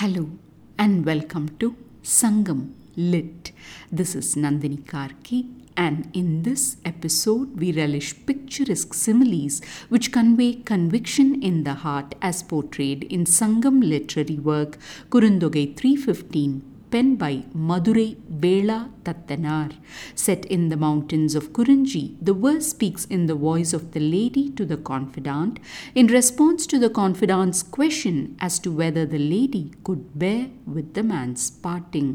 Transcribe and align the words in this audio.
Hello 0.00 0.30
and 0.78 1.04
welcome 1.04 1.48
to 1.58 1.74
Sangam 2.04 2.72
Lit. 2.96 3.50
This 3.90 4.14
is 4.14 4.36
Nandini 4.36 4.78
Karky, 4.84 5.48
and 5.76 6.08
in 6.14 6.44
this 6.44 6.76
episode, 6.84 7.58
we 7.58 7.72
relish 7.72 8.14
picturesque 8.24 8.94
similes 8.94 9.60
which 9.88 10.12
convey 10.12 10.52
conviction 10.54 11.42
in 11.42 11.64
the 11.64 11.74
heart 11.74 12.14
as 12.22 12.44
portrayed 12.44 13.02
in 13.12 13.24
Sangam 13.24 13.82
literary 13.82 14.38
work 14.38 14.78
Kurunthogai 15.10 15.76
315 15.76 16.77
penned 16.91 17.17
by 17.17 17.43
Madurai 17.69 18.15
Vela 18.29 18.89
Tattanar. 19.03 19.69
Set 20.15 20.45
in 20.45 20.69
the 20.69 20.77
mountains 20.77 21.33
of 21.33 21.51
Kurinji, 21.51 22.15
the 22.21 22.35
verse 22.35 22.67
speaks 22.67 23.05
in 23.05 23.25
the 23.25 23.35
voice 23.35 23.73
of 23.73 23.93
the 23.93 23.99
lady 23.99 24.49
to 24.51 24.65
the 24.65 24.77
confidant 24.77 25.59
in 25.95 26.07
response 26.07 26.67
to 26.67 26.77
the 26.77 26.91
confidant's 26.91 27.63
question 27.63 28.35
as 28.39 28.59
to 28.59 28.71
whether 28.71 29.05
the 29.05 29.23
lady 29.35 29.71
could 29.83 30.03
bear 30.17 30.45
with 30.67 30.93
the 30.93 31.03
man's 31.03 31.45
parting. 31.67 32.11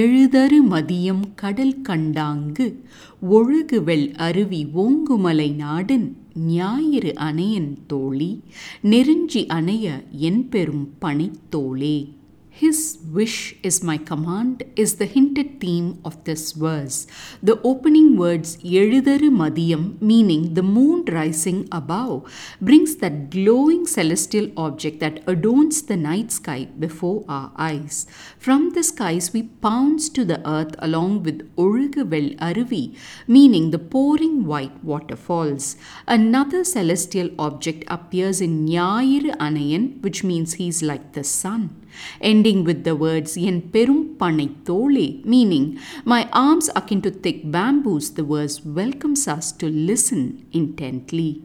எழுதரு 0.00 0.58
மதியம் 0.70 1.24
கடல் 1.34 1.74
கண்டாங்கு 1.88 2.66
ஒழுகுவெள் 3.30 4.06
அருவி 4.26 4.60
ஓங்குமலை 4.84 5.48
நாடன் 5.54 6.06
ஞாயிறு 6.46 7.12
அணையன் 7.28 7.72
தோழி 7.86 8.30
நெருஞ்சி 8.92 9.42
அணைய 9.58 9.86
என் 10.28 10.48
பெரும் 10.48 10.86
பனைத்தோளே 11.00 11.96
his 12.55 12.99
wish 13.11 13.55
is 13.63 13.81
my 13.81 13.97
command 13.97 14.61
is 14.75 14.97
the 14.97 15.07
hinted 15.07 15.59
theme 15.59 15.99
of 16.05 16.23
this 16.23 16.51
verse. 16.51 17.07
The 17.41 17.59
opening 17.63 18.15
words 18.15 18.57
Yelidharu 18.57 19.99
meaning 19.99 20.53
the 20.53 20.61
moon 20.61 21.03
rising 21.05 21.67
above, 21.71 22.31
brings 22.61 22.97
that 22.97 23.31
glowing 23.31 23.87
celestial 23.87 24.51
object 24.55 24.99
that 24.99 25.23
adorns 25.25 25.81
the 25.81 25.97
night 25.97 26.31
sky 26.31 26.65
before 26.77 27.25
our 27.27 27.51
eyes. 27.57 28.05
From 28.37 28.69
the 28.69 28.83
skies 28.83 29.33
we 29.33 29.41
pounce 29.41 30.07
to 30.09 30.23
the 30.23 30.47
earth 30.47 30.75
along 30.77 31.23
with 31.23 31.51
Orugavel 31.57 32.35
Aruvi, 32.35 32.95
meaning 33.27 33.71
the 33.71 33.79
pouring 33.79 34.45
white 34.45 34.83
waterfalls. 34.83 35.75
Another 36.07 36.63
celestial 36.63 37.31
object 37.39 37.83
appears 37.87 38.41
in 38.41 38.67
nyair 38.67 39.35
Anayan, 39.37 39.99
which 40.03 40.23
means 40.23 40.53
he 40.53 40.67
is 40.67 40.83
like 40.83 41.13
the 41.13 41.23
sun 41.23 41.82
ending 42.21 42.63
with 42.63 42.83
the 42.83 42.95
words 42.95 43.37
Yen 43.37 43.61
Perum 43.61 44.15
Panai 44.17 44.49
Tole, 44.65 45.21
meaning 45.23 45.79
my 46.05 46.29
arms 46.31 46.69
akin 46.75 47.01
to 47.01 47.11
thick 47.11 47.51
bamboos, 47.51 48.11
the 48.11 48.23
verse 48.23 48.63
welcomes 48.63 49.27
us 49.27 49.51
to 49.51 49.67
listen 49.67 50.45
intently. 50.51 51.43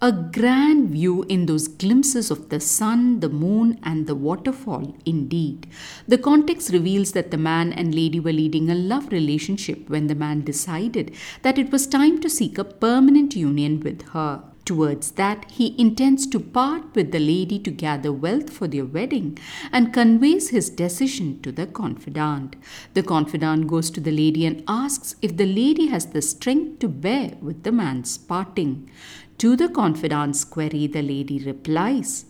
A 0.00 0.12
grand 0.12 0.90
view 0.90 1.24
in 1.24 1.46
those 1.46 1.66
glimpses 1.66 2.30
of 2.30 2.50
the 2.50 2.60
sun, 2.60 3.18
the 3.18 3.28
moon, 3.28 3.80
and 3.82 4.06
the 4.06 4.14
waterfall, 4.14 4.96
indeed. 5.04 5.66
The 6.06 6.18
context 6.18 6.70
reveals 6.70 7.10
that 7.12 7.32
the 7.32 7.36
man 7.36 7.72
and 7.72 7.92
lady 7.92 8.20
were 8.20 8.32
leading 8.32 8.70
a 8.70 8.76
love 8.76 9.10
relationship 9.10 9.90
when 9.90 10.06
the 10.06 10.14
man 10.14 10.42
decided 10.42 11.16
that 11.42 11.58
it 11.58 11.72
was 11.72 11.88
time 11.88 12.20
to 12.20 12.30
seek 12.30 12.58
a 12.58 12.64
permanent 12.64 13.34
union 13.34 13.80
with 13.80 14.02
her. 14.10 14.44
Towards 14.68 15.12
that, 15.12 15.50
he 15.50 15.74
intends 15.80 16.26
to 16.26 16.38
part 16.38 16.94
with 16.94 17.10
the 17.10 17.18
lady 17.18 17.58
to 17.60 17.70
gather 17.70 18.12
wealth 18.12 18.50
for 18.50 18.68
their 18.68 18.84
wedding 18.84 19.38
and 19.72 19.94
conveys 19.94 20.50
his 20.50 20.68
decision 20.68 21.40
to 21.40 21.50
the 21.50 21.66
confidant. 21.66 22.54
The 22.92 23.02
confidant 23.02 23.66
goes 23.66 23.90
to 23.92 24.00
the 24.02 24.10
lady 24.10 24.44
and 24.44 24.62
asks 24.68 25.16
if 25.22 25.38
the 25.38 25.46
lady 25.46 25.86
has 25.86 26.08
the 26.08 26.20
strength 26.20 26.80
to 26.80 26.88
bear 26.88 27.38
with 27.40 27.62
the 27.62 27.72
man's 27.72 28.18
parting. 28.18 28.90
To 29.38 29.56
the 29.56 29.70
confidant's 29.70 30.44
query, 30.44 30.86
the 30.86 31.00
lady 31.00 31.38
replies, 31.38 32.26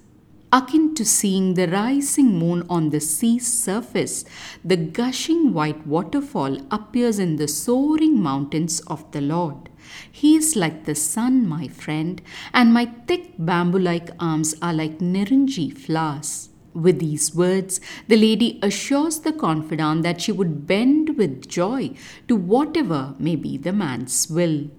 Akin 0.50 0.94
to 0.94 1.04
seeing 1.04 1.54
the 1.54 1.68
rising 1.68 2.38
moon 2.38 2.64
on 2.70 2.88
the 2.88 3.00
sea's 3.00 3.46
surface, 3.46 4.24
the 4.64 4.78
gushing 4.78 5.52
white 5.52 5.86
waterfall 5.86 6.56
appears 6.70 7.18
in 7.18 7.36
the 7.36 7.46
soaring 7.46 8.18
mountains 8.22 8.80
of 8.86 9.10
the 9.12 9.20
Lord. 9.20 9.68
He 10.10 10.36
is 10.36 10.56
like 10.56 10.86
the 10.86 10.94
sun, 10.94 11.46
my 11.46 11.68
friend, 11.68 12.22
and 12.54 12.72
my 12.72 12.86
thick 13.06 13.34
bamboo 13.38 13.78
like 13.78 14.08
arms 14.18 14.54
are 14.62 14.72
like 14.72 15.00
Nirunji 15.00 15.76
flowers. 15.76 16.48
With 16.72 16.98
these 17.00 17.34
words, 17.34 17.80
the 18.06 18.16
lady 18.16 18.58
assures 18.62 19.20
the 19.20 19.32
confidant 19.32 20.02
that 20.04 20.22
she 20.22 20.32
would 20.32 20.66
bend 20.66 21.18
with 21.18 21.46
joy 21.48 21.90
to 22.26 22.36
whatever 22.36 23.14
may 23.18 23.36
be 23.36 23.58
the 23.58 23.72
man's 23.72 24.30
will. 24.30 24.70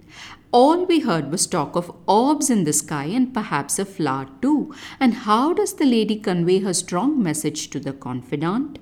All 0.51 0.85
we 0.87 1.01
heard 1.01 1.29
was 1.29 1.45
talk 1.45 1.75
of 1.75 1.91
orbs 2.07 2.49
in 2.49 2.63
the 2.63 2.73
sky 2.73 3.03
and 3.05 3.31
perhaps 3.31 3.77
a 3.77 3.85
flower 3.85 4.27
too. 4.41 4.73
And 4.99 5.13
how 5.13 5.53
does 5.53 5.73
the 5.73 5.85
lady 5.85 6.15
convey 6.15 6.59
her 6.59 6.73
strong 6.73 7.21
message 7.21 7.69
to 7.69 7.79
the 7.79 7.93
confidant? 7.93 8.79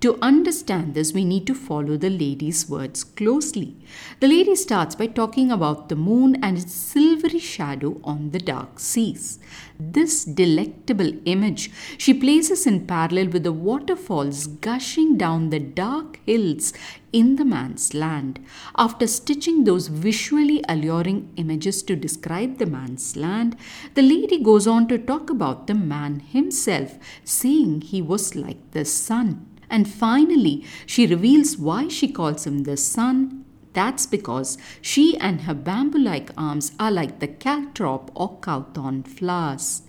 To 0.00 0.16
understand 0.22 0.94
this, 0.94 1.12
we 1.12 1.24
need 1.24 1.44
to 1.48 1.56
follow 1.56 1.96
the 1.96 2.08
lady's 2.08 2.68
words 2.68 3.02
closely. 3.02 3.74
The 4.20 4.28
lady 4.28 4.54
starts 4.54 4.94
by 4.94 5.08
talking 5.08 5.50
about 5.50 5.88
the 5.88 5.96
moon 5.96 6.36
and 6.40 6.56
its 6.56 6.72
silvery 6.72 7.40
shadow 7.40 8.00
on 8.04 8.30
the 8.30 8.38
dark 8.38 8.78
seas. 8.78 9.40
This 9.80 10.24
delectable 10.24 11.12
image 11.24 11.72
she 11.98 12.14
places 12.14 12.64
in 12.64 12.86
parallel 12.86 13.30
with 13.30 13.42
the 13.42 13.52
waterfalls 13.52 14.46
gushing 14.46 15.16
down 15.16 15.50
the 15.50 15.58
dark 15.58 16.20
hills 16.24 16.72
in 17.12 17.34
the 17.34 17.44
man's 17.44 17.92
land. 17.92 18.38
After 18.76 19.08
stitching 19.08 19.64
those 19.64 19.88
visually 19.88 20.64
alluring 20.68 21.32
images 21.34 21.82
to 21.82 21.96
describe 21.96 22.58
the 22.58 22.66
man's 22.66 23.16
land, 23.16 23.56
the 23.94 24.02
lady 24.02 24.40
goes 24.40 24.68
on 24.68 24.86
to 24.88 24.98
talk 24.98 25.28
about 25.28 25.66
the 25.66 25.74
man 25.74 26.20
himself, 26.20 26.98
saying 27.24 27.80
he 27.80 28.00
was 28.00 28.36
like 28.36 28.70
the 28.70 28.84
sun. 28.84 29.57
And 29.70 29.88
finally, 29.88 30.64
she 30.86 31.06
reveals 31.06 31.58
why 31.58 31.88
she 31.88 32.08
calls 32.08 32.46
him 32.46 32.62
the 32.64 32.76
sun. 32.76 33.44
That's 33.74 34.06
because 34.06 34.58
she 34.80 35.16
and 35.18 35.42
her 35.42 35.54
bamboo 35.54 35.98
like 35.98 36.30
arms 36.36 36.72
are 36.80 36.90
like 36.90 37.20
the 37.20 37.28
caltrop 37.28 38.08
or 38.14 38.38
cowthorn 38.40 39.06
flowers. 39.06 39.82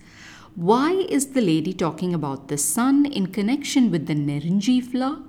Why 0.55 0.91
is 0.91 1.27
the 1.27 1.41
lady 1.41 1.73
talking 1.73 2.13
about 2.13 2.49
the 2.49 2.57
sun 2.57 3.05
in 3.05 3.27
connection 3.27 3.89
with 3.89 4.07
the 4.07 4.15
Nerinji 4.15 4.83
flower? 4.83 5.19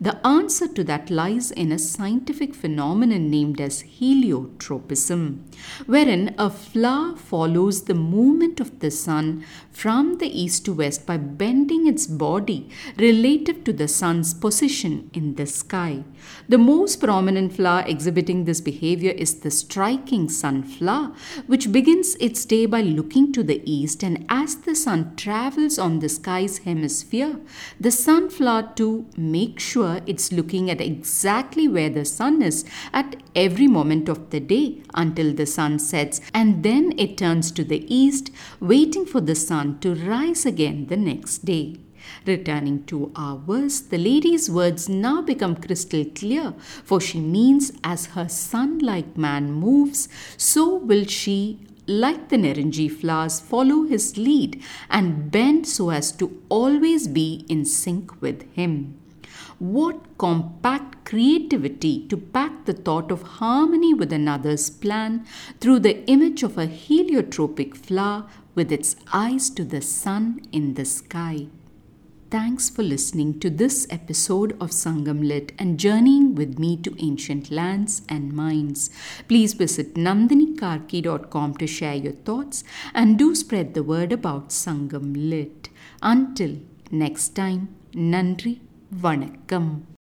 The 0.00 0.24
answer 0.26 0.68
to 0.68 0.84
that 0.84 1.10
lies 1.10 1.50
in 1.50 1.72
a 1.72 1.78
scientific 1.78 2.54
phenomenon 2.54 3.30
named 3.30 3.60
as 3.60 3.82
heliotropism, 3.82 5.38
wherein 5.86 6.34
a 6.38 6.50
flower 6.50 7.16
follows 7.16 7.84
the 7.84 7.94
movement 7.94 8.60
of 8.60 8.80
the 8.80 8.90
sun 8.90 9.44
from 9.70 10.18
the 10.18 10.26
east 10.26 10.64
to 10.64 10.72
west 10.72 11.06
by 11.06 11.16
bending 11.16 11.86
its 11.86 12.06
body 12.06 12.68
relative 12.98 13.64
to 13.64 13.72
the 13.72 13.88
sun's 13.88 14.34
position 14.34 15.10
in 15.12 15.36
the 15.36 15.46
sky. 15.46 16.04
The 16.48 16.58
most 16.58 17.00
prominent 17.00 17.54
flower 17.54 17.84
exhibiting 17.86 18.44
this 18.44 18.60
behavior 18.60 19.12
is 19.12 19.40
the 19.40 19.50
striking 19.50 20.28
sunflower, 20.28 21.12
which 21.46 21.72
begins 21.72 22.16
its 22.16 22.44
day 22.44 22.66
by 22.66 22.82
looking 22.82 23.32
to 23.32 23.42
the 23.42 23.62
east, 23.64 24.02
and 24.02 24.26
as 24.28 24.56
the 24.56 24.74
sun 24.74 25.16
travels 25.16 25.78
on 25.78 26.00
the 26.00 26.08
sky's 26.08 26.58
hemisphere, 26.58 27.40
the 27.78 27.90
sunflower 27.90 28.72
too 28.74 29.06
makes 29.16 29.53
sure 29.60 30.00
it's 30.06 30.32
looking 30.32 30.70
at 30.70 30.80
exactly 30.80 31.66
where 31.68 31.90
the 31.90 32.04
sun 32.04 32.42
is 32.42 32.64
at 32.92 33.16
every 33.34 33.66
moment 33.66 34.08
of 34.08 34.30
the 34.30 34.40
day 34.40 34.82
until 34.94 35.32
the 35.32 35.46
sun 35.46 35.78
sets, 35.78 36.20
and 36.32 36.62
then 36.62 36.92
it 36.98 37.16
turns 37.18 37.50
to 37.52 37.64
the 37.64 37.84
east, 37.92 38.30
waiting 38.60 39.06
for 39.06 39.20
the 39.20 39.34
sun 39.34 39.78
to 39.80 39.94
rise 39.94 40.46
again 40.46 40.86
the 40.86 40.96
next 40.96 41.44
day. 41.44 41.76
Returning 42.26 42.84
to 42.84 43.12
our 43.16 43.38
verse, 43.38 43.80
the 43.80 43.98
lady's 43.98 44.50
words 44.50 44.88
now 44.88 45.22
become 45.22 45.56
crystal 45.56 46.04
clear, 46.04 46.54
for 46.84 47.00
she 47.00 47.20
means 47.20 47.72
as 47.82 48.06
her 48.06 48.28
sun 48.28 48.78
like 48.78 49.16
man 49.16 49.52
moves, 49.52 50.08
so 50.36 50.76
will 50.76 51.06
she 51.06 51.60
like 51.86 52.28
the 52.30 52.36
Nerinji 52.36 52.90
flowers, 52.90 53.40
follow 53.40 53.82
his 53.82 54.16
lead 54.16 54.62
and 54.88 55.30
bend 55.30 55.66
so 55.66 55.90
as 55.90 56.12
to 56.12 56.42
always 56.48 57.08
be 57.08 57.44
in 57.48 57.64
sync 57.64 58.22
with 58.22 58.50
him. 58.54 58.98
What 59.64 60.18
compact 60.18 61.06
creativity 61.06 62.06
to 62.08 62.18
pack 62.18 62.66
the 62.66 62.74
thought 62.74 63.10
of 63.10 63.22
harmony 63.22 63.94
with 63.94 64.12
another's 64.12 64.68
plan 64.68 65.24
through 65.58 65.78
the 65.78 66.04
image 66.06 66.42
of 66.42 66.58
a 66.58 66.66
heliotropic 66.66 67.74
flower 67.74 68.26
with 68.54 68.70
its 68.70 68.94
eyes 69.10 69.48
to 69.50 69.64
the 69.64 69.80
sun 69.80 70.42
in 70.52 70.74
the 70.74 70.84
sky. 70.84 71.46
Thanks 72.30 72.68
for 72.68 72.82
listening 72.82 73.40
to 73.40 73.48
this 73.48 73.86
episode 73.88 74.52
of 74.60 74.70
Sangam 74.70 75.26
Lit 75.26 75.52
and 75.58 75.80
journeying 75.80 76.34
with 76.34 76.58
me 76.58 76.76
to 76.82 76.94
ancient 76.98 77.50
lands 77.50 78.02
and 78.06 78.34
minds. 78.34 78.90
Please 79.28 79.54
visit 79.54 79.94
nandinikarky.com 79.94 81.54
to 81.54 81.66
share 81.66 81.94
your 81.94 82.12
thoughts 82.12 82.64
and 82.92 83.18
do 83.18 83.34
spread 83.34 83.72
the 83.72 83.82
word 83.82 84.12
about 84.12 84.50
Sangam 84.50 85.14
Lit. 85.30 85.70
Until 86.02 86.58
next 86.90 87.30
time, 87.30 87.74
Nandri 87.94 88.60
வணக்கம். 89.00 89.93